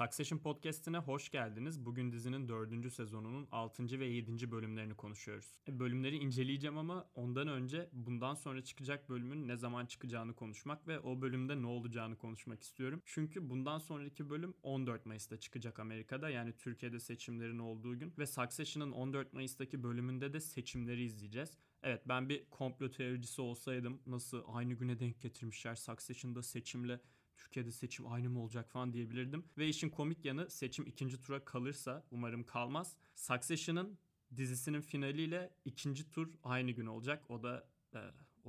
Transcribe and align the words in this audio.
Succession 0.00 0.38
Podcast'ine 0.38 0.98
hoş 0.98 1.30
geldiniz. 1.30 1.84
Bugün 1.86 2.12
dizinin 2.12 2.48
4. 2.48 2.92
sezonunun 2.92 3.48
6. 3.52 4.00
ve 4.00 4.06
7. 4.06 4.50
bölümlerini 4.50 4.94
konuşuyoruz. 4.94 5.54
E, 5.68 5.78
bölümleri 5.78 6.16
inceleyeceğim 6.16 6.78
ama 6.78 7.10
ondan 7.14 7.48
önce 7.48 7.88
bundan 7.92 8.34
sonra 8.34 8.64
çıkacak 8.64 9.08
bölümün 9.08 9.48
ne 9.48 9.56
zaman 9.56 9.86
çıkacağını 9.86 10.34
konuşmak 10.34 10.88
ve 10.88 11.00
o 11.00 11.20
bölümde 11.20 11.62
ne 11.62 11.66
olacağını 11.66 12.18
konuşmak 12.18 12.62
istiyorum. 12.62 13.02
Çünkü 13.04 13.50
bundan 13.50 13.78
sonraki 13.78 14.30
bölüm 14.30 14.54
14 14.62 15.06
Mayıs'ta 15.06 15.36
çıkacak 15.36 15.78
Amerika'da 15.78 16.30
yani 16.30 16.52
Türkiye'de 16.56 17.00
seçimlerin 17.00 17.58
olduğu 17.58 17.98
gün 17.98 18.14
ve 18.18 18.26
Succession'ın 18.26 18.92
14 18.92 19.32
Mayıs'taki 19.32 19.82
bölümünde 19.82 20.32
de 20.32 20.40
seçimleri 20.40 21.04
izleyeceğiz. 21.04 21.58
Evet 21.82 22.02
ben 22.08 22.28
bir 22.28 22.50
komplo 22.50 22.90
teoricisi 22.90 23.40
olsaydım 23.42 24.00
nasıl 24.06 24.42
aynı 24.46 24.74
güne 24.74 24.98
denk 24.98 25.20
getirmişler 25.20 25.74
Succession'da 25.74 26.42
seçimle 26.42 27.00
Türkiye'de 27.40 27.72
seçim 27.72 28.12
aynı 28.12 28.30
mı 28.30 28.42
olacak 28.42 28.70
falan 28.70 28.92
diyebilirdim. 28.92 29.44
Ve 29.58 29.68
işin 29.68 29.88
komik 29.88 30.24
yanı 30.24 30.50
seçim 30.50 30.86
ikinci 30.86 31.20
tura 31.20 31.44
kalırsa 31.44 32.04
umarım 32.10 32.44
kalmaz. 32.44 32.96
Succession'ın 33.14 33.98
dizisinin 34.36 34.80
finaliyle 34.80 35.50
ikinci 35.64 36.10
tur 36.10 36.28
aynı 36.44 36.70
gün 36.70 36.86
olacak. 36.86 37.30
O 37.30 37.42
da 37.42 37.68
e, 37.94 37.98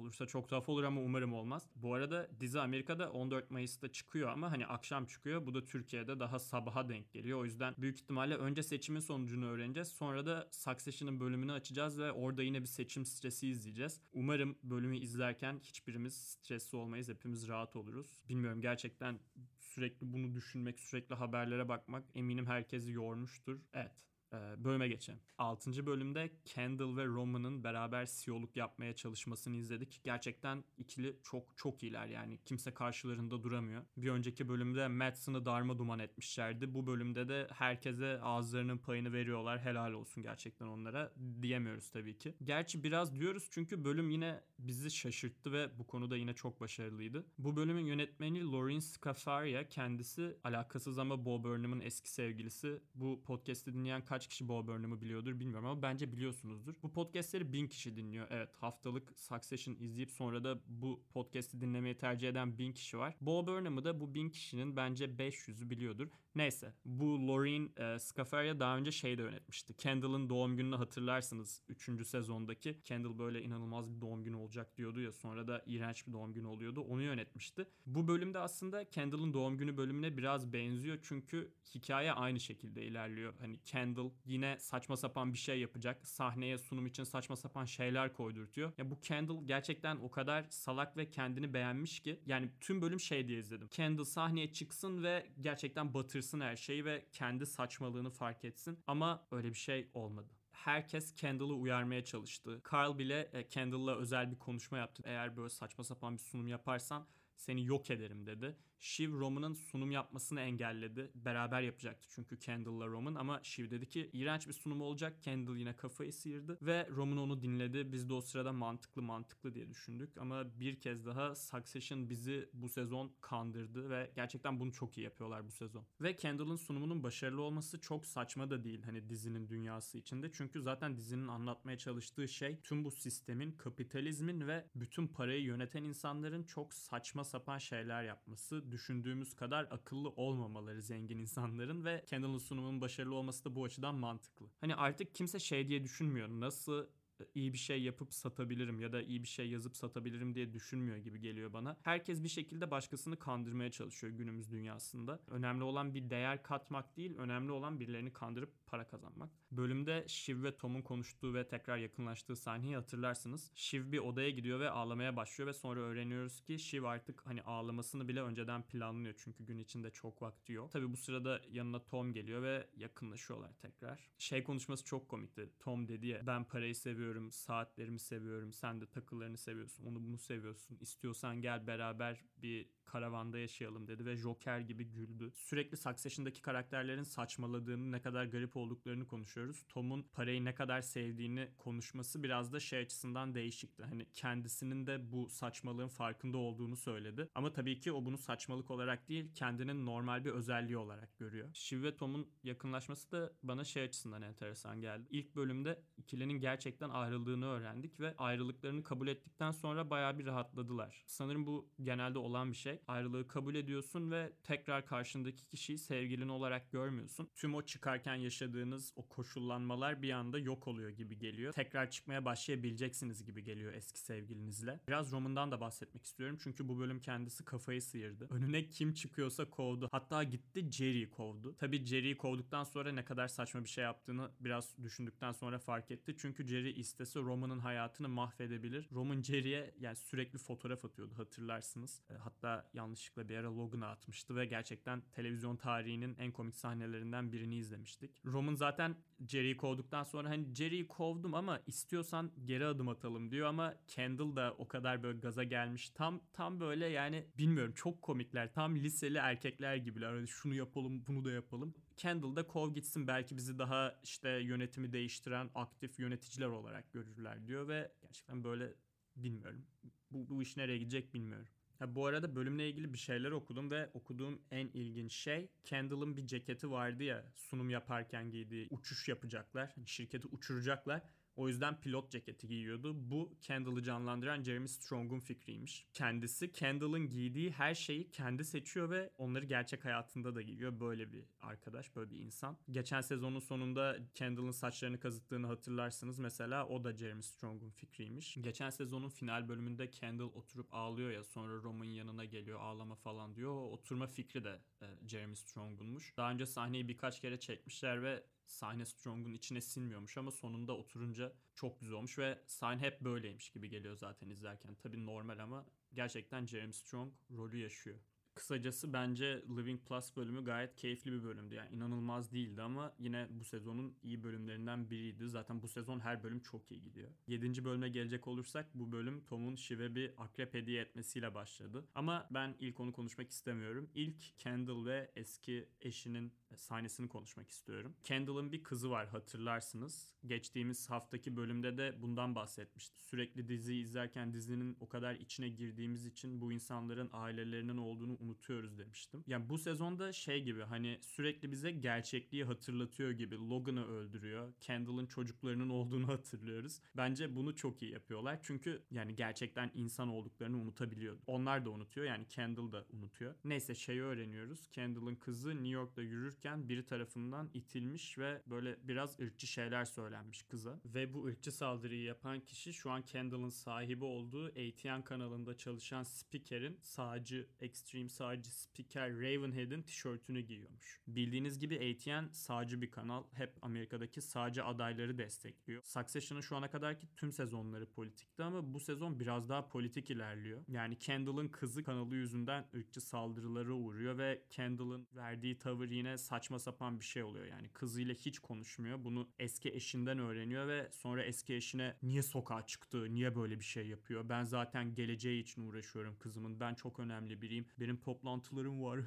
olursa 0.01 0.25
çok 0.25 0.49
tuhaf 0.49 0.69
olur 0.69 0.83
ama 0.83 1.01
umarım 1.01 1.33
olmaz. 1.33 1.69
Bu 1.75 1.93
arada 1.93 2.27
dizi 2.39 2.59
Amerika'da 2.59 3.11
14 3.11 3.51
Mayıs'ta 3.51 3.91
çıkıyor 3.91 4.29
ama 4.29 4.51
hani 4.51 4.65
akşam 4.65 5.05
çıkıyor. 5.05 5.45
Bu 5.45 5.53
da 5.53 5.65
Türkiye'de 5.65 6.19
daha 6.19 6.39
sabaha 6.39 6.89
denk 6.89 7.11
geliyor. 7.13 7.39
O 7.39 7.45
yüzden 7.45 7.73
büyük 7.77 7.99
ihtimalle 7.99 8.35
önce 8.35 8.63
seçimin 8.63 8.99
sonucunu 8.99 9.45
öğreneceğiz. 9.45 9.87
Sonra 9.87 10.25
da 10.25 10.47
Succession'ın 10.51 11.19
bölümünü 11.19 11.51
açacağız 11.51 11.99
ve 11.99 12.11
orada 12.11 12.43
yine 12.43 12.61
bir 12.61 12.67
seçim 12.67 13.05
stresi 13.05 13.47
izleyeceğiz. 13.47 14.01
Umarım 14.13 14.57
bölümü 14.63 14.97
izlerken 14.97 15.59
hiçbirimiz 15.59 16.13
stresli 16.13 16.77
olmayız. 16.77 17.09
Hepimiz 17.09 17.47
rahat 17.47 17.75
oluruz. 17.75 18.21
Bilmiyorum 18.29 18.61
gerçekten 18.61 19.19
sürekli 19.59 20.13
bunu 20.13 20.33
düşünmek, 20.33 20.79
sürekli 20.79 21.15
haberlere 21.15 21.69
bakmak 21.69 22.03
eminim 22.15 22.45
herkesi 22.45 22.91
yormuştur. 22.91 23.59
Evet 23.73 24.10
bölüme 24.57 24.87
geçelim. 24.87 25.19
6. 25.37 25.85
bölümde 25.85 26.31
Kendall 26.45 26.97
ve 26.97 27.05
Roman'ın 27.05 27.63
beraber 27.63 28.05
siyoluk 28.05 28.55
yapmaya 28.55 28.95
çalışmasını 28.95 29.55
izledik. 29.55 30.01
Gerçekten 30.03 30.63
ikili 30.77 31.17
çok 31.23 31.57
çok 31.57 31.83
iyiler 31.83 32.07
yani. 32.07 32.39
Kimse 32.45 32.73
karşılarında 32.73 33.43
duramıyor. 33.43 33.83
Bir 33.97 34.09
önceki 34.09 34.49
bölümde 34.49 34.87
Madsen'ı 34.87 35.45
darma 35.45 35.77
duman 35.77 35.99
etmişlerdi. 35.99 36.73
Bu 36.73 36.87
bölümde 36.87 37.27
de 37.27 37.47
herkese 37.53 38.21
ağızlarının 38.21 38.77
payını 38.77 39.13
veriyorlar. 39.13 39.59
Helal 39.59 39.93
olsun 39.93 40.23
gerçekten 40.23 40.65
onlara. 40.65 41.13
Diyemiyoruz 41.41 41.89
tabii 41.89 42.17
ki. 42.17 42.33
Gerçi 42.43 42.83
biraz 42.83 43.15
diyoruz 43.15 43.47
çünkü 43.51 43.83
bölüm 43.83 44.09
yine 44.09 44.41
bizi 44.59 44.91
şaşırttı 44.91 45.51
ve 45.51 45.79
bu 45.79 45.87
konuda 45.87 46.17
yine 46.17 46.33
çok 46.33 46.61
başarılıydı. 46.61 47.25
Bu 47.37 47.55
bölümün 47.55 47.85
yönetmeni 47.85 48.51
Lauren 48.51 48.79
Scafaria 48.79 49.69
kendisi 49.69 50.37
alakasız 50.43 50.97
ama 50.97 51.25
Bob 51.25 51.41
Burnham'ın 51.43 51.81
eski 51.81 52.09
sevgilisi. 52.09 52.81
Bu 52.95 53.23
podcast'i 53.23 53.73
dinleyen 53.73 54.05
kaç 54.05 54.20
kaç 54.21 54.27
kişi 54.27 54.47
Bo 54.47 54.67
Burnham'ı 54.67 55.01
biliyordur 55.01 55.39
bilmiyorum 55.39 55.65
ama 55.65 55.81
bence 55.81 56.11
biliyorsunuzdur. 56.11 56.73
Bu 56.83 56.91
podcastleri 56.91 57.53
bin 57.53 57.67
kişi 57.67 57.95
dinliyor. 57.95 58.27
Evet 58.29 58.49
haftalık 58.59 59.19
Succession 59.19 59.75
izleyip 59.79 60.11
sonra 60.11 60.43
da 60.43 60.59
bu 60.67 61.03
podcast'i 61.09 61.61
dinlemeyi 61.61 61.97
tercih 61.97 62.29
eden 62.29 62.57
bin 62.57 62.73
kişi 62.73 62.97
var. 62.97 63.15
Bo 63.21 63.47
Burnham'ı 63.47 63.83
da 63.83 63.99
bu 63.99 64.13
bin 64.13 64.29
kişinin 64.29 64.75
bence 64.75 65.05
500'ü 65.05 65.69
biliyordur. 65.69 66.07
Neyse 66.35 66.73
bu 66.85 67.27
Lorraine 67.27 67.69
e, 67.77 67.99
Scafaria 67.99 68.59
daha 68.59 68.77
önce 68.77 68.91
şey 68.91 69.17
de 69.17 69.21
yönetmişti. 69.21 69.73
Kendall'ın 69.73 70.29
doğum 70.29 70.57
gününü 70.57 70.75
hatırlarsınız 70.75 71.61
3. 71.69 72.07
sezondaki. 72.07 72.81
Kendall 72.83 73.19
böyle 73.19 73.43
inanılmaz 73.43 73.95
bir 73.95 74.01
doğum 74.01 74.23
günü 74.23 74.35
olacak 74.35 74.77
diyordu 74.77 75.01
ya 75.01 75.11
sonra 75.11 75.47
da 75.47 75.63
iğrenç 75.65 76.07
bir 76.07 76.13
doğum 76.13 76.33
günü 76.33 76.47
oluyordu. 76.47 76.81
Onu 76.81 77.01
yönetmişti. 77.01 77.67
Bu 77.85 78.07
bölümde 78.07 78.39
aslında 78.39 78.89
Kendall'ın 78.89 79.33
doğum 79.33 79.57
günü 79.57 79.77
bölümüne 79.77 80.17
biraz 80.17 80.53
benziyor 80.53 80.99
çünkü 81.01 81.51
hikaye 81.75 82.13
aynı 82.13 82.39
şekilde 82.39 82.83
ilerliyor. 82.83 83.33
Hani 83.39 83.57
Kendall 83.65 84.10
yine 84.25 84.59
saçma 84.59 84.97
sapan 84.97 85.33
bir 85.33 85.37
şey 85.37 85.59
yapacak. 85.59 86.07
Sahneye 86.07 86.57
sunum 86.57 86.85
için 86.85 87.03
saçma 87.03 87.35
sapan 87.35 87.65
şeyler 87.65 88.13
koydurtuyor. 88.13 88.71
Ya 88.77 88.91
bu 88.91 89.01
Kendall 89.01 89.45
gerçekten 89.45 89.95
o 89.95 90.11
kadar 90.11 90.45
salak 90.49 90.97
ve 90.97 91.09
kendini 91.09 91.53
beğenmiş 91.53 91.99
ki 91.99 92.19
yani 92.25 92.49
tüm 92.61 92.81
bölüm 92.81 92.99
şey 92.99 93.27
diye 93.27 93.39
izledim. 93.39 93.67
Kendall 93.67 94.03
sahneye 94.03 94.53
çıksın 94.53 95.03
ve 95.03 95.27
gerçekten 95.41 95.93
batırsın 95.93 96.41
her 96.41 96.55
şeyi 96.55 96.85
ve 96.85 97.05
kendi 97.11 97.45
saçmalığını 97.45 98.09
fark 98.09 98.45
etsin. 98.45 98.79
Ama 98.87 99.27
öyle 99.31 99.49
bir 99.49 99.57
şey 99.57 99.89
olmadı 99.93 100.41
herkes 100.65 101.15
Kendall'ı 101.15 101.53
uyarmaya 101.53 102.03
çalıştı. 102.03 102.61
Carl 102.73 102.97
bile 102.97 103.29
e, 103.33 103.47
Kendall'la 103.47 103.95
özel 103.95 104.31
bir 104.31 104.39
konuşma 104.39 104.77
yaptı. 104.77 105.03
Eğer 105.05 105.37
böyle 105.37 105.49
saçma 105.49 105.83
sapan 105.83 106.13
bir 106.13 106.19
sunum 106.19 106.47
yaparsan 106.47 107.07
seni 107.35 107.65
yok 107.65 107.91
ederim 107.91 108.25
dedi. 108.25 108.55
Shiv 108.81 109.19
Roman'ın 109.19 109.53
sunum 109.53 109.91
yapmasını 109.91 110.41
engelledi. 110.41 111.11
Beraber 111.15 111.61
yapacaktı 111.61 112.07
çünkü 112.09 112.39
Kendall'la 112.39 112.87
Roman 112.87 113.15
ama 113.15 113.39
Shiv 113.43 113.71
dedi 113.71 113.89
ki 113.89 114.09
iğrenç 114.13 114.47
bir 114.47 114.53
sunum 114.53 114.81
olacak. 114.81 115.23
Kendall 115.23 115.55
yine 115.55 115.75
kafayı 115.75 116.13
sıyırdı 116.13 116.57
ve 116.61 116.87
Roman 116.89 117.17
onu 117.17 117.41
dinledi. 117.41 117.91
Biz 117.91 118.09
de 118.09 118.13
o 118.13 118.21
sırada 118.21 118.53
mantıklı 118.53 119.01
mantıklı 119.01 119.53
diye 119.53 119.69
düşündük 119.69 120.17
ama 120.17 120.59
bir 120.59 120.79
kez 120.79 121.05
daha 121.05 121.35
Succession 121.35 122.09
bizi 122.09 122.49
bu 122.53 122.69
sezon 122.69 123.11
kandırdı 123.21 123.89
ve 123.89 124.11
gerçekten 124.15 124.59
bunu 124.59 124.71
çok 124.71 124.97
iyi 124.97 125.03
yapıyorlar 125.03 125.47
bu 125.47 125.51
sezon. 125.51 125.85
Ve 126.01 126.15
Kendall'ın 126.15 126.55
sunumunun 126.55 127.03
başarılı 127.03 127.41
olması 127.41 127.81
çok 127.81 128.05
saçma 128.05 128.49
da 128.49 128.63
değil 128.63 128.83
hani 128.83 129.09
dizinin 129.09 129.49
dünyası 129.49 129.97
içinde. 129.97 130.31
Çünkü 130.31 130.61
zaten 130.61 130.97
dizinin 130.97 131.27
anlatmaya 131.27 131.77
çalıştığı 131.77 132.27
şey 132.27 132.59
tüm 132.61 132.85
bu 132.85 132.91
sistemin, 132.91 133.51
kapitalizmin 133.51 134.47
ve 134.47 134.65
bütün 134.75 135.07
parayı 135.07 135.43
yöneten 135.43 135.83
insanların 135.83 136.43
çok 136.43 136.73
saçma 136.73 137.23
sapan 137.23 137.57
şeyler 137.57 138.03
yapması, 138.03 138.70
düşündüğümüz 138.71 139.33
kadar 139.33 139.67
akıllı 139.71 140.09
olmamaları 140.09 140.81
zengin 140.81 141.17
insanların 141.17 141.85
ve 141.85 142.03
Kendall'ın 142.07 142.37
sunumunun 142.37 142.81
başarılı 142.81 143.15
olması 143.15 143.45
da 143.45 143.55
bu 143.55 143.63
açıdan 143.63 143.95
mantıklı. 143.95 144.45
Hani 144.61 144.75
artık 144.75 145.15
kimse 145.15 145.39
şey 145.39 145.67
diye 145.67 145.83
düşünmüyor. 145.83 146.29
Nasıl 146.29 146.87
iyi 147.35 147.53
bir 147.53 147.57
şey 147.57 147.81
yapıp 147.81 148.13
satabilirim 148.13 148.79
ya 148.79 148.91
da 148.91 149.01
iyi 149.01 149.23
bir 149.23 149.27
şey 149.27 149.49
yazıp 149.49 149.75
satabilirim 149.75 150.35
diye 150.35 150.53
düşünmüyor 150.53 150.97
gibi 150.97 151.19
geliyor 151.19 151.53
bana. 151.53 151.77
Herkes 151.83 152.23
bir 152.23 152.29
şekilde 152.29 152.71
başkasını 152.71 153.19
kandırmaya 153.19 153.71
çalışıyor 153.71 154.13
günümüz 154.13 154.51
dünyasında. 154.51 155.19
Önemli 155.27 155.63
olan 155.63 155.93
bir 155.93 156.09
değer 156.09 156.43
katmak 156.43 156.97
değil, 156.97 157.17
önemli 157.17 157.51
olan 157.51 157.79
birilerini 157.79 158.13
kandırıp 158.13 158.49
para 158.65 158.87
kazanmak. 158.87 159.29
Bölümde 159.51 160.05
Shiv 160.07 160.43
ve 160.43 160.57
Tom'un 160.57 160.81
konuştuğu 160.81 161.33
ve 161.33 161.47
tekrar 161.47 161.77
yakınlaştığı 161.77 162.35
sahneyi 162.35 162.75
hatırlarsınız. 162.75 163.51
Shiv 163.55 163.91
bir 163.91 163.99
odaya 163.99 164.29
gidiyor 164.29 164.59
ve 164.59 164.69
ağlamaya 164.69 165.15
başlıyor 165.15 165.47
ve 165.47 165.53
sonra 165.53 165.79
öğreniyoruz 165.79 166.41
ki 166.41 166.59
Shiv 166.59 166.83
artık 166.83 167.25
hani 167.25 167.41
ağlamasını 167.41 168.07
bile 168.07 168.21
önceden 168.21 168.63
planlıyor 168.63 169.15
çünkü 169.23 169.45
gün 169.45 169.57
içinde 169.57 169.89
çok 169.89 170.21
vakti 170.21 170.53
yok. 170.53 170.71
Tabi 170.71 170.91
bu 170.91 170.97
sırada 170.97 171.41
yanına 171.51 171.83
Tom 171.83 172.13
geliyor 172.13 172.43
ve 172.43 172.67
yakınlaşıyorlar 172.75 173.51
tekrar. 173.61 174.09
Şey 174.17 174.43
konuşması 174.43 174.85
çok 174.85 175.09
komikti. 175.09 175.49
Tom 175.59 175.87
dedi 175.87 176.07
ya 176.07 176.27
ben 176.27 176.43
parayı 176.43 176.75
seviyorum 176.75 177.10
seviyorum, 177.11 177.31
saatlerimi 177.31 177.99
seviyorum, 177.99 178.53
sen 178.53 178.81
de 178.81 178.85
takılarını 178.85 179.37
seviyorsun, 179.37 179.85
onu 179.85 180.03
bunu 180.03 180.17
seviyorsun. 180.17 180.77
İstiyorsan 180.81 181.41
gel 181.41 181.67
beraber 181.67 182.23
bir 182.37 182.69
karavanda 182.85 183.39
yaşayalım 183.39 183.87
dedi 183.87 184.05
ve 184.05 184.17
Joker 184.17 184.59
gibi 184.59 184.85
güldü. 184.85 185.31
Sürekli 185.35 185.77
Succession'daki 185.77 186.41
karakterlerin 186.41 187.03
saçmaladığını, 187.03 187.91
ne 187.91 188.01
kadar 188.01 188.25
garip 188.25 188.57
olduklarını 188.57 189.07
konuşuyoruz. 189.07 189.65
Tom'un 189.69 190.03
parayı 190.13 190.45
ne 190.45 190.55
kadar 190.55 190.81
sevdiğini 190.81 191.49
konuşması 191.57 192.23
biraz 192.23 192.53
da 192.53 192.59
şey 192.59 192.79
açısından 192.79 193.35
değişikti. 193.35 193.83
Hani 193.83 194.05
kendisinin 194.13 194.87
de 194.87 195.11
bu 195.11 195.29
saçmalığın 195.29 195.87
farkında 195.87 196.37
olduğunu 196.37 196.75
söyledi. 196.75 197.29
Ama 197.35 197.53
tabii 197.53 197.79
ki 197.79 197.91
o 197.91 198.05
bunu 198.05 198.17
saçmalık 198.17 198.71
olarak 198.71 199.09
değil, 199.09 199.33
kendinin 199.35 199.85
normal 199.85 200.25
bir 200.25 200.31
özelliği 200.31 200.77
olarak 200.77 201.17
görüyor. 201.17 201.49
Shiv 201.53 201.83
ve 201.83 201.97
Tom'un 201.97 202.27
yakınlaşması 202.43 203.11
da 203.11 203.33
bana 203.43 203.63
şey 203.63 203.83
açısından 203.83 204.21
enteresan 204.21 204.81
geldi. 204.81 205.07
İlk 205.09 205.35
bölümde 205.35 205.81
ikilinin 205.97 206.39
gerçekten 206.39 206.89
ayrıldığını 206.91 207.45
öğrendik 207.45 207.99
ve 207.99 208.15
ayrılıklarını 208.17 208.83
kabul 208.83 209.07
ettikten 209.07 209.51
sonra 209.51 209.89
baya 209.89 210.19
bir 210.19 210.25
rahatladılar. 210.25 211.03
Sanırım 211.07 211.45
bu 211.45 211.69
genelde 211.83 212.17
olan 212.17 212.51
bir 212.51 212.57
şey. 212.57 212.79
Ayrılığı 212.87 213.27
kabul 213.27 213.55
ediyorsun 213.55 214.11
ve 214.11 214.33
tekrar 214.43 214.85
karşındaki 214.85 215.47
kişiyi 215.47 215.77
sevgilin 215.77 216.29
olarak 216.29 216.71
görmüyorsun. 216.71 217.29
Tüm 217.35 217.55
o 217.55 217.61
çıkarken 217.61 218.15
yaşadığınız 218.15 218.93
o 218.95 219.07
koşullanmalar 219.07 220.01
bir 220.01 220.11
anda 220.11 220.39
yok 220.39 220.67
oluyor 220.67 220.89
gibi 220.89 221.17
geliyor. 221.17 221.53
Tekrar 221.53 221.89
çıkmaya 221.89 222.25
başlayabileceksiniz 222.25 223.25
gibi 223.25 223.43
geliyor 223.43 223.73
eski 223.73 223.99
sevgilinizle. 223.99 224.79
Biraz 224.87 225.11
Roman'dan 225.11 225.51
da 225.51 225.61
bahsetmek 225.61 226.05
istiyorum 226.05 226.37
çünkü 226.43 226.67
bu 226.67 226.79
bölüm 226.79 226.99
kendisi 226.99 227.45
kafayı 227.45 227.81
sıyırdı. 227.81 228.27
Önüne 228.29 228.69
kim 228.69 228.93
çıkıyorsa 228.93 229.49
kovdu. 229.49 229.89
Hatta 229.91 230.23
gitti 230.23 230.71
Jerry'i 230.71 231.09
kovdu. 231.09 231.55
Tabi 231.57 231.85
Jerry'i 231.85 232.17
kovduktan 232.17 232.63
sonra 232.63 232.91
ne 232.91 233.05
kadar 233.05 233.27
saçma 233.27 233.63
bir 233.63 233.69
şey 233.69 233.83
yaptığını 233.83 234.31
biraz 234.39 234.77
düşündükten 234.83 235.31
sonra 235.31 235.59
fark 235.59 235.91
etti. 235.91 236.15
Çünkü 236.17 236.47
Jerry 236.47 236.80
istese 236.81 237.19
Roman'ın 237.19 237.59
hayatını 237.59 238.09
mahvedebilir. 238.09 238.87
Roman 238.91 239.21
Jerry'e 239.21 239.73
yani 239.79 239.95
sürekli 239.95 240.37
fotoğraf 240.37 240.85
atıyordu 240.85 241.17
hatırlarsınız. 241.17 242.01
E, 242.09 242.13
hatta 242.13 242.69
yanlışlıkla 242.73 243.29
bir 243.29 243.35
ara 243.37 243.57
Logan'a 243.57 243.87
atmıştı 243.87 244.35
ve 244.35 244.45
gerçekten 244.45 245.01
televizyon 245.11 245.55
tarihinin 245.55 246.15
en 246.17 246.31
komik 246.31 246.55
sahnelerinden 246.55 247.31
birini 247.31 247.55
izlemiştik. 247.55 248.25
Roman 248.25 248.55
zaten 248.55 248.95
Jerry'i 249.27 249.57
kovduktan 249.57 250.03
sonra 250.03 250.29
hani 250.29 250.55
Jerry'i 250.55 250.87
kovdum 250.87 251.33
ama 251.33 251.59
istiyorsan 251.67 252.31
geri 252.45 252.65
adım 252.65 252.87
atalım 252.87 253.31
diyor 253.31 253.47
ama 253.47 253.75
Kendall 253.87 254.35
da 254.35 254.55
o 254.57 254.67
kadar 254.67 255.03
böyle 255.03 255.19
gaza 255.19 255.43
gelmiş. 255.43 255.89
Tam 255.89 256.21
tam 256.33 256.59
böyle 256.59 256.87
yani 256.87 257.25
bilmiyorum 257.37 257.73
çok 257.75 258.01
komikler. 258.01 258.53
Tam 258.53 258.75
liseli 258.75 259.17
erkekler 259.17 259.75
gibiler. 259.75 260.13
Hani 260.13 260.27
şunu 260.27 260.55
yapalım, 260.55 261.03
bunu 261.07 261.25
da 261.25 261.31
yapalım. 261.31 261.73
Kendall 261.97 262.35
da 262.35 262.47
kov 262.47 262.73
gitsin 262.73 263.07
belki 263.07 263.37
bizi 263.37 263.59
daha 263.59 263.99
işte 264.03 264.29
yönetimi 264.29 264.93
değiştiren 264.93 265.49
aktif 265.55 265.99
yöneticiler 265.99 266.47
olarak 266.47 266.70
görürler 266.93 267.47
diyor 267.47 267.67
ve 267.67 267.91
gerçekten 268.01 268.43
böyle 268.43 268.73
bilmiyorum. 269.15 269.65
Bu, 270.11 270.29
bu 270.29 270.41
iş 270.41 270.57
nereye 270.57 270.77
gidecek 270.77 271.13
bilmiyorum. 271.13 271.47
Ha, 271.79 271.95
bu 271.95 272.05
arada 272.05 272.35
bölümle 272.35 272.69
ilgili 272.69 272.93
bir 272.93 272.97
şeyler 272.97 273.31
okudum 273.31 273.71
ve 273.71 273.89
okuduğum 273.93 274.41
en 274.51 274.67
ilginç 274.67 275.13
şey 275.13 275.49
Kendall'ın 275.63 276.17
bir 276.17 276.27
ceketi 276.27 276.71
vardı 276.71 277.03
ya 277.03 277.31
sunum 277.35 277.69
yaparken 277.69 278.31
giydiği 278.31 278.67
uçuş 278.69 279.07
yapacaklar. 279.07 279.71
Hani 279.75 279.87
şirketi 279.87 280.27
uçuracaklar. 280.27 281.01
O 281.35 281.47
yüzden 281.47 281.81
pilot 281.81 282.11
ceketi 282.11 282.47
giyiyordu. 282.47 283.11
Bu 283.11 283.33
Kendall'ı 283.41 283.83
canlandıran 283.83 284.43
Jeremy 284.43 284.67
Strong'un 284.67 285.19
fikriymiş. 285.19 285.85
Kendisi 285.93 286.51
Kendall'ın 286.51 287.09
giydiği 287.09 287.51
her 287.51 287.75
şeyi 287.75 288.11
kendi 288.11 288.45
seçiyor 288.45 288.89
ve 288.89 289.09
onları 289.17 289.45
gerçek 289.45 289.85
hayatında 289.85 290.35
da 290.35 290.41
giyiyor. 290.41 290.79
Böyle 290.79 291.13
bir 291.13 291.25
arkadaş, 291.39 291.95
böyle 291.95 292.11
bir 292.11 292.19
insan. 292.19 292.57
Geçen 292.71 293.01
sezonun 293.01 293.39
sonunda 293.39 293.97
Kendall'ın 294.13 294.51
saçlarını 294.51 294.99
kazıttığını 294.99 295.47
hatırlarsınız. 295.47 296.19
Mesela 296.19 296.67
o 296.67 296.83
da 296.83 296.97
Jeremy 296.97 297.23
Strong'un 297.23 297.69
fikriymiş. 297.69 298.37
Geçen 298.41 298.69
sezonun 298.69 299.09
final 299.09 299.49
bölümünde 299.49 299.89
Kendall 299.89 300.25
oturup 300.33 300.73
ağlıyor 300.73 301.11
ya 301.11 301.23
sonra 301.23 301.53
Roman 301.53 301.85
yanına 301.85 302.25
geliyor 302.25 302.59
ağlama 302.59 302.95
falan 302.95 303.35
diyor. 303.35 303.51
O 303.51 303.71
oturma 303.71 304.07
fikri 304.07 304.43
de 304.43 304.61
e, 304.81 304.85
Jeremy 305.07 305.35
Strong'unmuş. 305.35 306.17
Daha 306.17 306.31
önce 306.31 306.45
sahneyi 306.45 306.87
birkaç 306.87 307.19
kere 307.21 307.39
çekmişler 307.39 308.03
ve 308.03 308.23
sahne 308.51 308.85
Strong'un 308.85 309.33
içine 309.33 309.61
sinmiyormuş 309.61 310.17
ama 310.17 310.31
sonunda 310.31 310.77
oturunca 310.77 311.33
çok 311.55 311.79
güzel 311.79 311.95
olmuş 311.95 312.17
ve 312.17 312.39
sahne 312.47 312.81
hep 312.81 313.01
böyleymiş 313.01 313.49
gibi 313.49 313.69
geliyor 313.69 313.95
zaten 313.95 314.29
izlerken. 314.29 314.75
Tabii 314.75 315.05
normal 315.05 315.39
ama 315.39 315.65
gerçekten 315.93 316.45
Jeremy 316.45 316.73
Strong 316.73 317.11
rolü 317.37 317.57
yaşıyor. 317.57 317.99
Kısacası 318.35 318.93
bence 318.93 319.43
Living 319.57 319.81
Plus 319.87 320.17
bölümü 320.17 320.43
gayet 320.43 320.75
keyifli 320.75 321.11
bir 321.11 321.23
bölümdü. 321.23 321.55
Yani 321.55 321.75
inanılmaz 321.75 322.31
değildi 322.31 322.61
ama 322.61 322.93
yine 322.99 323.27
bu 323.29 323.43
sezonun 323.43 323.97
iyi 324.03 324.23
bölümlerinden 324.23 324.89
biriydi. 324.89 325.29
Zaten 325.29 325.61
bu 325.61 325.67
sezon 325.67 325.99
her 325.99 326.23
bölüm 326.23 326.39
çok 326.39 326.71
iyi 326.71 326.83
gidiyor. 326.83 327.09
7. 327.27 327.65
bölüme 327.65 327.89
gelecek 327.89 328.27
olursak 328.27 328.69
bu 328.73 328.91
bölüm 328.91 329.23
Tom'un 329.23 329.55
Shiv'e 329.55 329.95
bir 329.95 330.13
akrep 330.17 330.53
hediye 330.53 330.81
etmesiyle 330.81 331.35
başladı. 331.35 331.85
Ama 331.95 332.27
ben 332.31 332.55
ilk 332.59 332.79
onu 332.79 332.91
konuşmak 332.91 333.29
istemiyorum. 333.29 333.89
İlk 333.95 334.39
Kendall 334.39 334.85
ve 334.85 335.11
eski 335.15 335.69
eşinin 335.81 336.33
sahnesini 336.57 337.09
konuşmak 337.09 337.49
istiyorum. 337.49 337.95
Kendall'ın 338.03 338.51
bir 338.51 338.63
kızı 338.63 338.89
var 338.89 339.07
hatırlarsınız. 339.07 340.11
Geçtiğimiz 340.25 340.89
haftaki 340.89 341.35
bölümde 341.35 341.77
de 341.77 342.01
bundan 342.01 342.35
bahsetmişti. 342.35 342.99
Sürekli 343.03 343.47
dizi 343.47 343.75
izlerken 343.75 344.33
dizinin 344.33 344.77
o 344.79 344.89
kadar 344.89 345.15
içine 345.15 345.49
girdiğimiz 345.49 346.05
için 346.05 346.41
bu 346.41 346.53
insanların 346.53 347.09
ailelerinin 347.13 347.77
olduğunu 347.77 348.17
unutuyoruz 348.19 348.79
demiştim. 348.79 349.23
Yani 349.27 349.49
bu 349.49 349.57
sezonda 349.57 350.13
şey 350.13 350.43
gibi 350.43 350.63
hani 350.63 350.99
sürekli 351.01 351.51
bize 351.51 351.71
gerçekliği 351.71 352.43
hatırlatıyor 352.43 353.11
gibi 353.11 353.35
Logan'ı 353.35 353.87
öldürüyor. 353.87 354.53
Kendall'ın 354.61 355.05
çocuklarının 355.05 355.69
olduğunu 355.69 356.07
hatırlıyoruz. 356.13 356.81
Bence 356.97 357.35
bunu 357.35 357.55
çok 357.55 357.81
iyi 357.81 357.91
yapıyorlar. 357.91 358.39
Çünkü 358.43 358.83
yani 358.91 359.15
gerçekten 359.15 359.71
insan 359.75 360.07
olduklarını 360.07 360.57
unutabiliyor. 360.57 361.17
Onlar 361.27 361.65
da 361.65 361.69
unutuyor 361.69 362.07
yani 362.07 362.25
Kendall 362.29 362.71
da 362.71 362.85
unutuyor. 362.89 363.35
Neyse 363.45 363.75
şeyi 363.75 364.01
öğreniyoruz. 364.01 364.67
Kendall'ın 364.71 365.15
kızı 365.15 365.49
New 365.49 365.67
York'ta 365.67 366.03
yürürken 366.41 366.69
biri 366.69 366.85
tarafından 366.85 367.49
itilmiş 367.53 368.17
ve 368.17 368.41
böyle 368.47 368.77
biraz 368.83 369.19
ırkçı 369.19 369.47
şeyler 369.47 369.85
söylenmiş 369.85 370.43
kıza. 370.43 370.79
Ve 370.85 371.13
bu 371.13 371.25
ırkçı 371.25 371.51
saldırıyı 371.51 372.03
yapan 372.03 372.39
kişi 372.39 372.73
şu 372.73 372.91
an 372.91 373.01
Kendall'ın 373.01 373.49
sahibi 373.49 374.05
olduğu 374.05 374.45
ATN 374.45 375.01
kanalında 375.01 375.57
çalışan 375.57 376.03
spikerin 376.03 376.79
sağcı, 376.81 377.47
extreme 377.61 378.09
sağcı 378.09 378.51
spiker 378.51 379.11
Ravenhead'in 379.11 379.81
tişörtünü 379.81 380.41
giyiyormuş. 380.41 381.01
Bildiğiniz 381.07 381.59
gibi 381.59 381.75
ATN 381.75 382.31
sağcı 382.31 382.81
bir 382.81 382.91
kanal. 382.91 383.23
Hep 383.33 383.57
Amerika'daki 383.61 384.21
sağcı 384.21 384.65
adayları 384.65 385.17
destekliyor. 385.17 385.83
Succession'ın 385.83 386.41
şu 386.41 386.55
ana 386.55 386.69
kadarki 386.69 387.07
tüm 387.15 387.31
sezonları 387.31 387.85
politikti 387.85 388.43
ama 388.43 388.73
bu 388.73 388.79
sezon 388.79 389.19
biraz 389.19 389.49
daha 389.49 389.67
politik 389.67 390.09
ilerliyor. 390.09 390.61
Yani 390.67 390.97
Kendall'ın 390.97 391.47
kızı 391.47 391.83
kanalı 391.83 392.15
yüzünden 392.15 392.65
ırkçı 392.75 393.01
saldırılara 393.01 393.73
uğruyor 393.73 394.17
ve 394.17 394.41
Kendall'ın 394.49 395.07
verdiği 395.15 395.57
tavır 395.57 395.89
yine 395.89 396.17
saçma 396.31 396.59
sapan 396.59 396.99
bir 396.99 397.05
şey 397.05 397.23
oluyor. 397.23 397.45
Yani 397.45 397.69
kızıyla 397.69 398.13
hiç 398.13 398.39
konuşmuyor. 398.39 399.03
Bunu 399.03 399.29
eski 399.39 399.69
eşinden 399.69 400.19
öğreniyor 400.19 400.67
ve 400.67 400.89
sonra 400.91 401.23
eski 401.23 401.55
eşine 401.55 401.97
niye 402.03 402.23
sokağa 402.23 402.65
çıktı, 402.65 403.13
niye 403.13 403.35
böyle 403.35 403.59
bir 403.59 403.65
şey 403.65 403.87
yapıyor? 403.87 404.29
Ben 404.29 404.43
zaten 404.43 404.93
geleceği 404.93 405.41
için 405.41 405.61
uğraşıyorum 405.61 406.17
kızımın. 406.19 406.59
Ben 406.59 406.73
çok 406.73 406.99
önemli 406.99 407.41
biriyim. 407.41 407.65
Benim 407.79 407.97
toplantılarım 407.97 408.83
var 408.83 408.99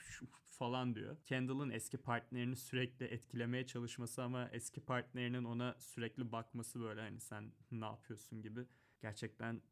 falan 0.50 0.94
diyor. 0.94 1.16
Kendall'ın 1.26 1.70
eski 1.70 1.98
partnerini 1.98 2.56
sürekli 2.56 3.06
etkilemeye 3.06 3.66
çalışması 3.66 4.22
ama 4.22 4.48
eski 4.52 4.80
partnerinin 4.80 5.44
ona 5.44 5.74
sürekli 5.78 6.32
bakması 6.32 6.80
böyle 6.80 7.00
hani 7.00 7.20
sen 7.20 7.52
ne 7.70 7.84
yapıyorsun 7.84 8.42
gibi. 8.42 8.60
Gerçekten 9.02 9.62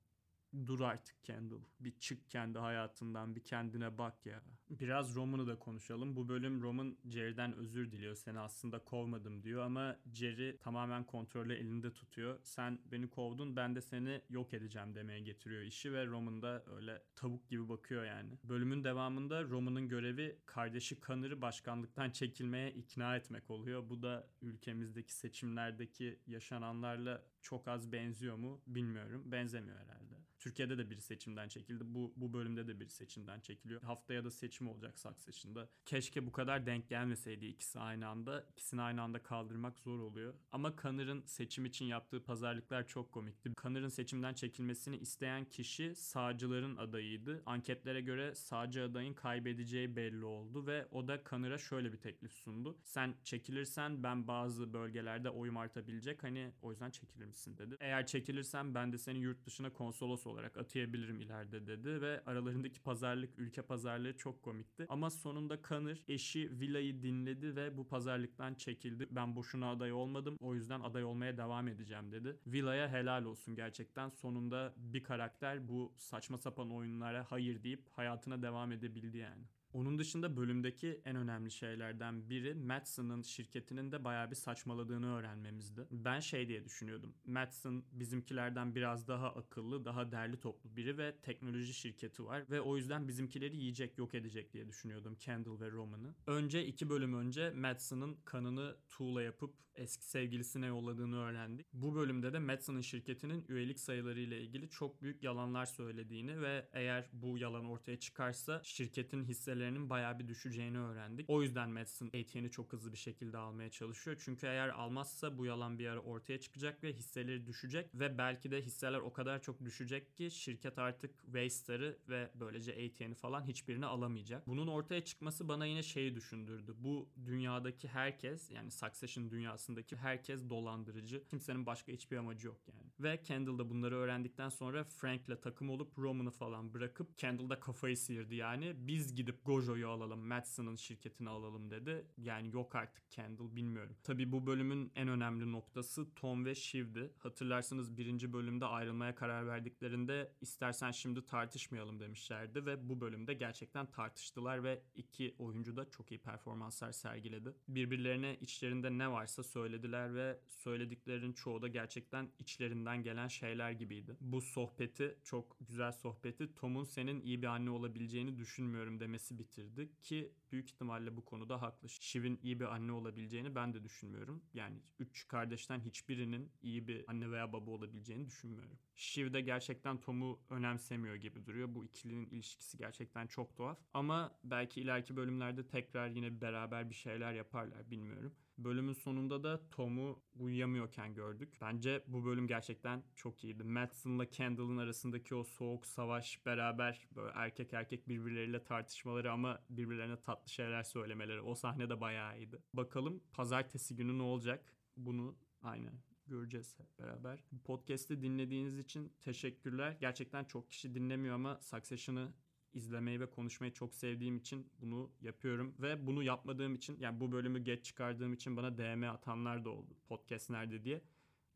dur 0.67 0.81
artık 0.81 1.21
Kendall. 1.25 1.61
Bir 1.81 1.99
çık 1.99 2.31
kendi 2.31 2.59
hayatından, 2.59 3.37
bir 3.37 3.45
kendine 3.45 3.99
bak 3.99 4.27
ya. 4.27 4.43
Biraz 4.71 5.15
Roman'ı 5.15 5.47
da 5.47 5.59
konuşalım. 5.59 6.17
Bu 6.17 6.29
bölüm 6.29 6.63
Roman 6.63 6.97
Jerry'den 7.05 7.57
özür 7.57 7.93
diliyor. 7.93 8.15
Seni 8.15 8.39
aslında 8.39 8.79
kovmadım 8.79 9.43
diyor 9.43 9.65
ama 9.65 9.97
Jerry 10.13 10.59
tamamen 10.59 11.05
kontrolü 11.05 11.55
elinde 11.55 11.93
tutuyor. 11.93 12.39
Sen 12.43 12.79
beni 12.93 13.11
kovdun, 13.11 13.57
ben 13.57 13.75
de 13.75 13.81
seni 13.81 14.21
yok 14.31 14.55
edeceğim 14.55 14.95
demeye 14.95 15.21
getiriyor 15.21 15.63
işi 15.63 15.93
ve 15.93 16.07
Roman 16.07 16.43
da 16.43 16.65
öyle 16.77 17.03
tavuk 17.15 17.49
gibi 17.49 17.69
bakıyor 17.69 18.05
yani. 18.05 18.39
Bölümün 18.45 18.85
devamında 18.85 19.45
Roman'ın 19.45 19.89
görevi 19.89 20.39
kardeşi 20.47 21.01
Connor'ı 21.01 21.43
başkanlıktan 21.43 22.11
çekilmeye 22.11 22.73
ikna 22.73 23.17
etmek 23.17 23.51
oluyor. 23.51 23.89
Bu 23.91 24.03
da 24.03 24.29
ülkemizdeki 24.43 25.15
seçimlerdeki 25.15 26.19
yaşananlarla 26.27 27.23
çok 27.43 27.69
az 27.69 27.93
benziyor 27.93 28.37
mu 28.37 28.61
bilmiyorum. 28.67 29.23
Benzemiyor 29.33 29.79
herhalde. 29.79 30.00
Türkiye'de 30.41 30.79
de 30.79 30.91
bir 30.91 30.99
seçimden 31.01 31.49
çekildi. 31.49 31.85
Bu 31.87 32.13
bu 32.17 32.33
bölümde 32.33 32.67
de 32.67 32.81
bir 32.81 32.89
seçimden 32.89 33.41
çekiliyor. 33.41 33.83
Haftaya 33.83 34.25
da 34.25 34.31
seçim 34.31 34.69
olacak 34.69 34.99
Succession'da. 34.99 35.69
Keşke 35.85 36.27
bu 36.27 36.33
kadar 36.33 36.67
denk 36.67 36.89
gelmeseydi 36.89 37.47
ikisi 37.47 37.79
aynı 37.79 38.09
anda. 38.09 38.47
İkisini 38.53 38.83
aynı 38.83 39.03
anda 39.03 39.23
kaldırmak 39.23 39.79
zor 39.79 39.99
oluyor. 39.99 40.35
Ama 40.53 40.75
Connor'ın 40.83 41.23
seçim 41.27 41.65
için 41.65 41.85
yaptığı 41.85 42.23
pazarlıklar 42.23 42.87
çok 42.87 43.13
komikti. 43.13 43.53
Connor'ın 43.63 43.89
seçimden 43.89 44.35
çekilmesini 44.35 44.97
isteyen 44.97 45.45
kişi 45.45 45.95
sağcıların 45.95 46.77
adayıydı. 46.77 47.43
Anketlere 47.47 48.01
göre 48.01 48.35
sağcı 48.35 48.85
adayın 48.85 49.15
kaybedeceği 49.15 49.97
belli 49.97 50.25
oldu 50.25 50.67
ve 50.67 50.87
o 50.91 51.09
da 51.09 51.23
Connor'a 51.31 51.59
şöyle 51.59 51.93
bir 51.93 51.99
teklif 51.99 52.33
sundu. 52.33 52.79
Sen 52.85 53.15
çekilirsen 53.25 54.03
ben 54.03 54.27
bazı 54.29 54.73
bölgelerde 54.73 55.31
oyum 55.31 55.57
artabilecek. 55.57 56.23
Hani 56.23 56.53
o 56.63 56.71
yüzden 56.71 56.91
çekilir 56.91 57.27
misin 57.27 57.59
dedi. 57.59 57.77
Eğer 57.81 58.07
çekilirsen 58.07 58.75
ben 58.75 58.93
de 58.93 58.99
seni 58.99 59.19
yurt 59.19 59.47
dışına 59.47 59.73
konsolos 59.73 60.27
olarak 60.31 60.57
atayabilirim 60.57 61.21
ileride 61.21 61.67
dedi 61.67 62.01
ve 62.01 62.23
aralarındaki 62.27 62.83
pazarlık, 62.83 63.39
ülke 63.39 63.63
pazarlığı 63.63 64.17
çok 64.17 64.43
komikti. 64.43 64.87
Ama 64.89 65.11
sonunda 65.11 65.63
Kanır 65.63 66.05
eşi 66.09 66.61
Villa'yı 66.61 67.03
dinledi 67.03 67.57
ve 67.57 67.77
bu 67.77 67.89
pazarlıktan 67.89 68.55
çekildi. 68.55 69.09
Ben 69.11 69.37
boşuna 69.37 69.71
aday 69.71 69.93
olmadım 69.93 70.37
o 70.41 70.55
yüzden 70.55 70.81
aday 70.81 71.05
olmaya 71.05 71.37
devam 71.37 71.69
edeceğim 71.69 72.13
dedi. 72.13 72.37
Villa'ya 72.47 72.89
helal 72.89 73.25
olsun 73.25 73.55
gerçekten. 73.55 74.09
Sonunda 74.09 74.75
bir 74.77 75.03
karakter 75.03 75.69
bu 75.69 75.93
saçma 75.99 76.39
sapan 76.39 76.71
oyunlara 76.71 77.25
hayır 77.29 77.63
deyip 77.63 77.89
hayatına 77.93 78.43
devam 78.43 78.73
edebildi 78.73 79.19
yani. 79.19 79.45
Onun 79.73 79.99
dışında 79.99 80.37
bölümdeki 80.37 81.01
en 81.05 81.17
önemli 81.17 81.51
şeylerden 81.51 82.31
biri 82.31 82.55
Madsen'ın 82.55 83.23
şirketinin 83.23 83.93
de 83.93 84.05
bayağı 84.05 84.31
bir 84.31 84.37
saçmaladığını 84.37 85.15
öğrenmemizdi. 85.15 85.87
Ben 85.91 86.21
şey 86.21 86.49
diye 86.49 86.65
düşünüyordum. 86.65 87.15
Madsen 87.27 87.83
bizimkilerden 87.93 88.75
biraz 88.75 89.09
daha 89.09 89.35
akıllı, 89.35 89.85
daha 89.85 90.13
derli 90.21 90.41
toplu 90.41 90.77
biri 90.77 90.99
ve 90.99 91.17
teknoloji 91.23 91.75
şirketi 91.75 92.25
var 92.25 92.51
ve 92.51 92.61
o 92.61 92.77
yüzden 92.77 93.09
bizimkileri 93.09 93.57
yiyecek, 93.57 93.99
yok 93.99 94.15
edecek 94.15 94.53
diye 94.53 94.69
düşünüyordum 94.69 95.15
Kendall 95.15 95.61
ve 95.61 95.71
Roman'ı. 95.71 96.15
önce, 96.27 96.67
iki 96.67 96.91
bölüm 96.91 97.15
önce 97.15 97.51
Madsen'ın 97.51 98.17
kanını 98.25 98.77
tuğla 98.89 99.23
yapıp 99.23 99.55
eski 99.75 100.05
sevgilisine 100.05 100.67
yolladığını 100.67 101.17
öğrendik. 101.17 101.67
Bu 101.73 101.95
bölümde 101.95 102.33
de 102.33 102.39
Madsen'ın 102.39 102.81
şirketinin 102.81 103.45
üyelik 103.49 103.81
sayıları 103.81 104.21
ile 104.21 104.41
ilgili 104.41 104.71
çok 104.71 105.03
büyük 105.03 105.23
yalanlar 105.23 105.67
söylediğini 105.67 106.41
ve 106.41 106.69
eğer 106.73 107.11
bu 107.13 107.39
yalan 107.39 107.65
ortaya 107.65 107.99
çıkarsa 107.99 108.61
şirketin 108.65 109.25
hisselerinin 109.25 109.91
bayağı 109.91 110.19
bir 110.19 110.29
düşeceğini 110.29 110.79
öğrendik. 110.79 111.31
O 111.31 111.43
yüzden 111.43 111.71
Madsen 111.71 112.07
ATN'i 112.07 112.51
çok 112.51 112.73
hızlı 112.73 112.93
bir 112.93 112.99
şekilde 112.99 113.39
almaya 113.39 113.71
çalışıyor. 113.71 114.23
Çünkü 114.25 114.47
eğer 114.47 114.69
almazsa 114.69 115.39
bu 115.39 115.47
yalan 115.47 115.79
bir 115.79 115.87
ara 115.87 116.01
ortaya 116.01 116.41
çıkacak 116.41 116.85
ve 116.85 116.93
hisseleri 116.93 117.47
düşecek 117.47 117.95
ve 117.95 118.19
belki 118.19 118.51
de 118.51 118.63
hisseler 118.63 118.99
o 118.99 119.13
kadar 119.13 119.43
çok 119.43 119.65
düşecek 119.65 120.10
ki 120.17 120.31
şirket 120.31 120.79
artık 120.79 121.23
Waystar'ı 121.25 121.99
ve 122.09 122.31
böylece 122.35 122.73
ATN'i 122.73 123.15
falan 123.15 123.45
hiçbirini 123.49 123.87
alamayacak. 123.87 124.47
Bunun 124.47 124.67
ortaya 124.67 125.05
çıkması 125.05 125.49
bana 125.49 125.67
yine 125.67 125.83
şeyi 125.83 126.15
düşündürdü. 126.15 126.75
Bu 126.79 127.09
dünyadaki 127.27 127.89
herkes 127.89 128.51
yani 128.51 128.71
Succession 128.71 129.31
dünyasındaki 129.31 129.97
herkes 129.97 130.49
dolandırıcı. 130.51 131.25
Kimsenin 131.25 131.67
başka 131.67 131.93
hiçbir 131.93 132.17
amacı 132.17 132.47
yok 132.47 132.61
yani. 132.69 132.90
Ve 133.03 133.23
Kendall 133.23 133.59
da 133.59 133.71
bunları 133.71 133.97
öğrendikten 133.97 134.49
sonra 134.49 134.85
Frank'le 134.85 135.43
takım 135.43 135.71
olup 135.71 135.99
Roman'ı 135.99 136.31
falan 136.31 136.75
bırakıp 136.75 137.19
Kendall 137.19 137.51
da 137.51 137.61
kafayı 137.61 137.97
sıyırdı 137.97 138.35
yani. 138.35 138.75
Biz 138.77 139.15
gidip 139.15 139.45
Gojo'yu 139.45 139.89
alalım, 139.89 140.27
Madsen'ın 140.27 140.77
şirketini 140.77 141.29
alalım 141.29 141.71
dedi. 141.71 142.07
Yani 142.17 142.55
yok 142.55 142.75
artık 142.75 143.11
Kendall 143.11 143.57
bilmiyorum. 143.57 143.97
Tabi 144.03 144.33
bu 144.33 144.47
bölümün 144.47 144.93
en 144.95 145.09
önemli 145.09 145.53
noktası 145.53 146.15
Tom 146.15 146.45
ve 146.45 146.55
Shiv'di. 146.55 147.13
Hatırlarsınız 147.19 147.97
birinci 147.97 148.33
bölümde 148.33 148.65
ayrılmaya 148.65 149.15
karar 149.15 149.47
verdiklerinde 149.47 150.33
istersen 150.41 150.91
şimdi 150.91 151.27
tartışmayalım 151.27 152.01
demişlerdi 152.01 152.67
ve 152.67 152.89
bu 152.89 153.01
bölümde 153.01 153.35
gerçekten 153.35 153.87
tartıştılar 153.87 154.65
ve 154.65 154.83
iki 154.95 155.35
oyuncu 155.39 155.77
da 155.77 155.91
çok 155.91 156.11
iyi 156.11 156.19
performanslar 156.19 156.93
sergiledi. 156.93 157.55
Birbirlerine 157.69 158.37
içlerinde 158.41 158.99
ne 158.99 159.13
varsa 159.13 159.43
söylediler 159.43 160.15
ve 160.15 160.41
söylediklerinin 160.49 161.33
çoğu 161.33 161.63
da 161.63 161.69
gerçekten 161.69 162.29
içlerinden 162.39 162.90
gelen 162.97 163.29
şeyler 163.29 163.71
gibiydi. 163.71 164.17
Bu 164.21 164.41
sohbeti 164.41 165.19
çok 165.25 165.57
güzel 165.61 165.93
sohbeti 165.93 166.55
Tom'un 166.55 166.85
senin 166.85 167.21
iyi 167.21 167.43
bir 167.43 167.47
anne 167.47 167.71
olabileceğini 167.71 168.39
düşünmüyorum 168.39 169.01
demesi 169.01 169.39
bitirdi 169.39 169.91
ki 170.03 170.33
büyük 170.53 170.71
ihtimalle 170.71 171.17
bu 171.17 171.25
konuda 171.25 171.63
haklı. 171.63 171.89
Shiv'in 171.89 172.41
iyi 172.43 172.61
bir 172.61 172.65
anne 172.65 172.93
olabileceğini 172.93 173.55
ben 173.55 173.75
de 173.75 173.85
düşünmüyorum. 173.85 174.43
Yani 174.55 174.83
üç 174.99 175.29
kardeşten 175.29 175.81
hiçbirinin 175.81 176.53
iyi 176.63 176.89
bir 176.89 177.05
anne 177.07 177.31
veya 177.31 177.53
baba 177.53 177.71
olabileceğini 177.71 178.27
düşünmüyorum. 178.27 178.79
Shiv 178.95 179.33
de 179.33 179.41
gerçekten 179.41 180.01
Tom'u 180.01 180.41
önemsemiyor 180.51 181.15
gibi 181.15 181.47
duruyor. 181.47 181.75
Bu 181.75 181.85
ikilinin 181.85 182.27
ilişkisi 182.27 182.79
gerçekten 182.79 183.27
çok 183.27 183.57
tuhaf. 183.57 183.79
Ama 183.95 184.39
belki 184.45 184.81
ileriki 184.81 185.17
bölümlerde 185.17 185.67
tekrar 185.67 186.09
yine 186.09 186.41
beraber 186.41 186.91
bir 186.91 186.95
şeyler 186.95 187.33
yaparlar 187.33 187.91
bilmiyorum. 187.91 188.35
Bölümün 188.59 188.93
sonunda 188.93 189.43
da 189.43 189.61
Tom'u 189.71 190.23
uyuyamıyorken 190.35 191.15
gördük. 191.15 191.59
Bence 191.61 192.05
bu 192.07 192.25
bölüm 192.25 192.47
gerçekten 192.47 193.03
çok 193.17 193.45
iyiydi. 193.45 193.65
Madsen'la 193.65 194.31
Kendall'ın 194.31 194.77
arasındaki 194.77 195.35
o 195.35 195.45
soğuk 195.45 195.87
savaş 195.87 196.47
beraber 196.47 197.09
böyle 197.17 197.33
erkek 197.35 197.73
erkek 197.73 198.09
birbirleriyle 198.09 198.65
tartışmaları 198.65 199.33
ama 199.33 199.63
birbirlerine 199.71 200.17
tatlı 200.41 200.53
şeyler 200.53 200.83
söylemeleri. 200.83 201.41
O 201.41 201.55
sahne 201.55 201.89
de 201.89 202.01
bayağı 202.01 202.39
iyiydi. 202.39 202.59
Bakalım 202.75 203.23
pazartesi 203.33 203.97
günü 203.97 204.19
ne 204.19 204.23
olacak? 204.23 204.75
Bunu 204.97 205.37
aynen 205.63 205.95
göreceğiz 206.27 206.79
hep 206.79 206.99
beraber. 206.99 207.45
Bu 207.53 207.63
podcast'i 207.63 208.23
dinlediğiniz 208.23 208.79
için 208.79 209.13
teşekkürler. 209.21 209.97
Gerçekten 210.01 210.45
çok 210.45 210.71
kişi 210.71 210.95
dinlemiyor 210.95 211.35
ama 211.35 211.61
Succession'ı 211.61 212.33
izlemeyi 212.73 213.21
ve 213.21 213.31
konuşmayı 213.31 213.73
çok 213.73 213.95
sevdiğim 213.95 214.37
için 214.37 214.71
bunu 214.79 215.11
yapıyorum 215.21 215.75
ve 215.79 216.07
bunu 216.07 216.23
yapmadığım 216.23 216.75
için 216.75 216.97
yani 217.01 217.21
bu 217.21 217.33
bölümü 217.33 217.65
geç 217.65 217.85
çıkardığım 217.85 218.33
için 218.33 218.57
bana 218.57 218.79
DM 218.79 219.03
atanlar 219.03 219.65
da 219.65 219.71
oldu. 219.71 219.97
Podcast 220.07 220.51
nerede 220.51 220.85
diye. 220.85 221.03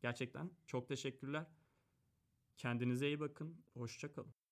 Gerçekten 0.01 0.51
çok 0.67 0.87
teşekkürler. 0.87 1.45
Kendinize 2.57 3.07
iyi 3.07 3.19
bakın. 3.19 3.63
Hoşçakalın. 3.73 4.44